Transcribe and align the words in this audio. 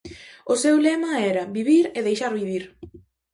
O 0.53 0.55
seu 0.63 0.75
lema 0.85 1.11
era 1.31 1.49
vivir 1.57 1.85
e 1.97 1.99
deixar 2.07 2.31
vivir. 2.41 2.63